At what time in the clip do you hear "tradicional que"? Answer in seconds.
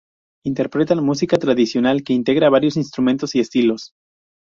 1.37-2.13